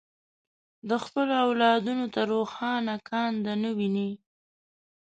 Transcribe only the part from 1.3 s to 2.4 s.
اولادونو ته